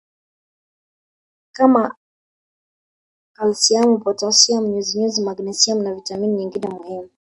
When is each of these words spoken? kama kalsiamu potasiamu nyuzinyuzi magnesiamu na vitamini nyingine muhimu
kama 1.53 1.83
kalsiamu 3.33 3.95
potasiamu 4.03 4.67
nyuzinyuzi 4.67 5.21
magnesiamu 5.21 5.81
na 5.83 5.95
vitamini 5.95 6.35
nyingine 6.35 6.67
muhimu 6.69 7.09